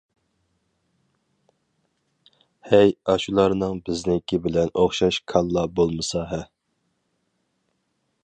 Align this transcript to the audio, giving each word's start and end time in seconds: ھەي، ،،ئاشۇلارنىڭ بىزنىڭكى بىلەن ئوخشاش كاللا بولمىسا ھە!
ھەي، 2.69 2.95
،،ئاشۇلارنىڭ 3.13 3.83
بىزنىڭكى 3.89 4.41
بىلەن 4.47 4.73
ئوخشاش 4.85 5.21
كاللا 5.33 5.67
بولمىسا 5.81 6.27
ھە! 6.33 6.43